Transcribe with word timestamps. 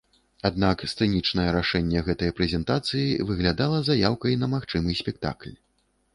Аднак 0.49 0.77
сцэнічнае 0.93 1.45
рашэнне 1.57 1.99
гэтай 2.07 2.33
прэзентацыі 2.39 3.21
выглядала 3.33 3.83
заяўкай 3.93 4.33
на 4.47 4.53
магчымы 4.57 4.99
спектакль. 5.05 5.55